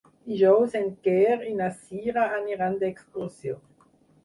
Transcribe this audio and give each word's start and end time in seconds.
Dijous 0.29 0.77
en 0.79 0.87
Quer 1.07 1.35
i 1.51 1.53
na 1.59 1.69
Cira 1.83 2.25
aniran 2.39 2.81
d'excursió. 2.83 3.63